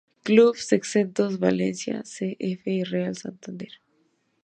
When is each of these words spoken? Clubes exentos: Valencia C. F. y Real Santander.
Clubes 0.23 0.71
exentos: 0.73 1.37
Valencia 1.37 2.03
C. 2.05 2.35
F. 2.39 2.71
y 2.71 2.83
Real 2.83 3.15
Santander. 3.15 3.79